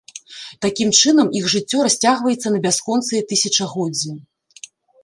Такім 0.65 0.89
чынам, 1.01 1.27
іх 1.39 1.45
жыццё 1.55 1.85
расцягваецца 1.89 2.47
на 2.55 2.59
бясконцыя 2.65 3.21
тысячагоддзі. 3.35 4.11